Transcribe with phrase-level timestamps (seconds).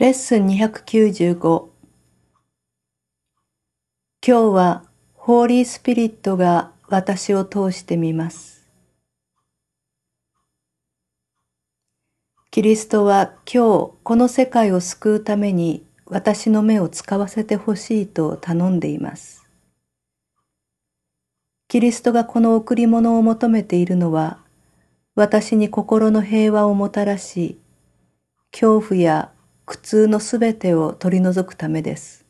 [0.00, 1.70] レッスン295今
[4.22, 8.68] 日はホーリースピリットが私を通してみます。
[12.52, 19.48] キリストは今日この世界を救うために私の目を使わせてほしいと頼んでいます。
[21.66, 24.38] キリストがこの贈り物を求めているのは
[25.16, 27.58] 私に心の平和をもたらし
[28.52, 29.32] 恐怖や
[29.68, 32.24] 苦痛のすべてを取り除くためです。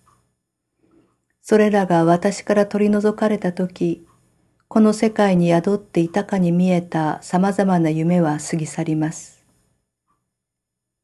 [1.41, 4.05] それらが私から取り除かれたとき、
[4.67, 9.45] この世界に宿っていたかに見えた様々な夢は過ぎ去ります。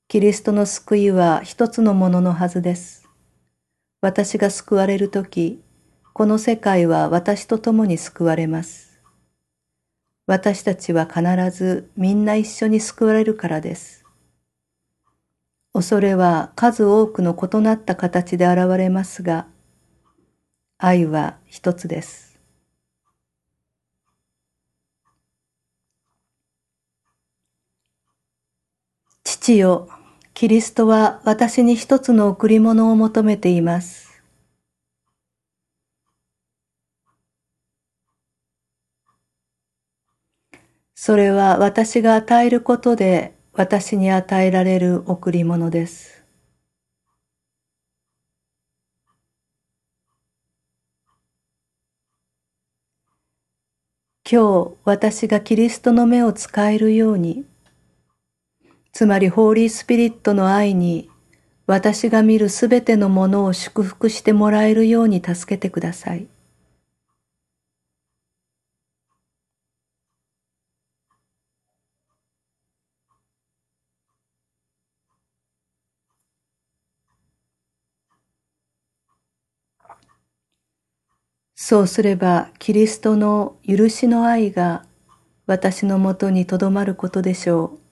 [0.09, 3.09] キリストの救いは一つのもののはずです。
[4.01, 5.63] 私が救われるとき、
[6.15, 9.01] この世界は私と共に救われます。
[10.27, 11.23] 私たちは必
[11.57, 14.04] ずみんな一緒に救われるからです。
[15.75, 19.49] 恐れは数多くの異なった形で現れますが、
[20.79, 22.39] 愛は一つです。
[29.25, 29.89] 父よ、
[30.33, 34.23] キリストは私に一つの贈り物を求めています。
[40.95, 46.25] それは私が与えることで私に与えられる贈り物です。
[54.29, 57.45] 今日私がキリストの目を使えるように、
[58.93, 61.09] つまりホーリースピリットの愛に
[61.69, 66.27] 私が見るすべてのものを祝福してもらえるように助けてください。
[81.67, 84.85] そうすればキリストの許しの愛が
[85.47, 87.84] 私のもとにとどまることでしょう。